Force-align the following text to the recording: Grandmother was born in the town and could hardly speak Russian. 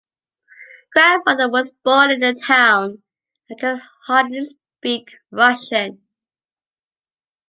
Grandmother 0.95 1.47
was 1.47 1.73
born 1.85 2.09
in 2.09 2.21
the 2.21 2.33
town 2.33 3.03
and 3.47 3.59
could 3.59 3.79
hardly 4.07 4.43
speak 4.43 5.19
Russian. 5.29 6.01